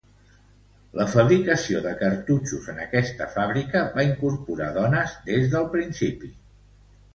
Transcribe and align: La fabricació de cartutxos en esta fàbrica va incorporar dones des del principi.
La 0.99 1.03
fabricació 1.15 1.81
de 1.87 1.91
cartutxos 1.99 2.71
en 2.73 2.81
esta 3.03 3.29
fàbrica 3.35 3.85
va 3.99 4.07
incorporar 4.09 4.73
dones 4.81 5.15
des 5.31 5.49
del 5.55 5.71
principi. 5.79 6.35